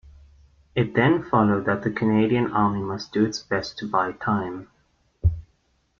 It 0.73 0.95
then 0.95 1.21
followed 1.21 1.65
that 1.65 1.83
the 1.83 1.91
Canadian 1.91 2.49
Army 2.51 2.81
must 2.81 3.11
do 3.13 3.23
its 3.23 3.37
best 3.43 3.77
to 3.77 3.87
buy 3.87 4.13
time. 4.13 4.67